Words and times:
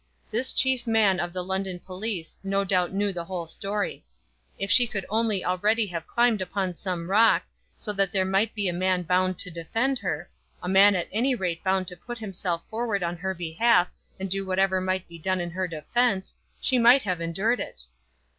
This 0.31 0.51
chief 0.51 0.87
man 0.87 1.19
of 1.19 1.31
the 1.31 1.43
London 1.43 1.77
police 1.79 2.35
no 2.43 2.63
doubt 2.63 2.91
knew 2.91 3.13
the 3.13 3.25
whole 3.25 3.45
story. 3.45 4.03
If 4.57 4.71
she 4.71 4.87
could 4.87 5.05
only 5.11 5.45
already 5.45 5.85
have 5.85 6.07
climbed 6.07 6.41
upon 6.41 6.73
some 6.73 7.07
rock, 7.11 7.43
so 7.75 7.93
that 7.93 8.11
there 8.11 8.25
might 8.25 8.55
be 8.55 8.67
a 8.67 8.73
man 8.73 9.03
bound 9.03 9.37
to 9.37 9.51
defend 9.51 9.99
her, 9.99 10.27
a 10.63 10.67
man 10.67 10.95
at 10.95 11.07
any 11.11 11.35
rate 11.35 11.63
bound 11.63 11.87
to 11.89 11.95
put 11.95 12.17
himself 12.17 12.65
forward 12.67 13.03
on 13.03 13.15
her 13.17 13.35
behalf 13.35 13.89
and 14.19 14.27
do 14.31 14.43
whatever 14.43 14.81
might 14.81 15.07
be 15.07 15.19
done 15.19 15.39
in 15.39 15.51
her 15.51 15.67
defence, 15.67 16.35
she 16.59 16.79
might 16.79 17.03
have 17.03 17.21
endured 17.21 17.59
it! 17.59 17.83